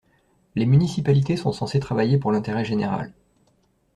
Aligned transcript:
Les 0.55 0.65
municipalités 0.65 1.37
sont 1.37 1.51
censées 1.51 1.79
travailler 1.79 2.17
pour 2.17 2.31
l’intérêt 2.31 2.65
général. 2.65 3.13